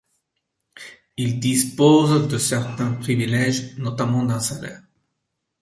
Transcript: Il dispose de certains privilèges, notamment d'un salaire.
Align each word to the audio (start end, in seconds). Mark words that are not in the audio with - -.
Il 1.15 1.39
dispose 1.39 2.27
de 2.27 2.39
certains 2.39 2.93
privilèges, 2.93 3.77
notamment 3.77 4.23
d'un 4.23 4.39
salaire. 4.39 4.81